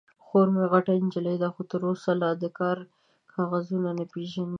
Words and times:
_خور 0.25 0.47
مې 0.55 0.65
غټه 0.71 0.91
نجلۍ 1.05 1.35
ده، 1.43 1.47
خو 1.53 1.61
تر 1.71 1.81
اوسه 1.89 2.11
لا 2.21 2.31
د 2.41 2.45
کار 2.59 2.77
کاغذونه 3.33 3.89
نه 3.99 4.05
پېژني. 4.11 4.49